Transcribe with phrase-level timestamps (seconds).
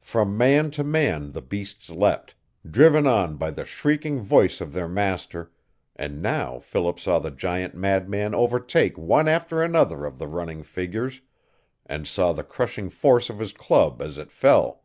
[0.00, 4.86] From man to man the beasts leapt, driven on by the shrieking voice of their
[4.86, 5.50] master;
[5.96, 10.62] and now Philip saw the giant mad man overtake one after another of the running
[10.62, 11.20] figures,
[11.84, 14.84] and saw the crushing force of his club as it fell.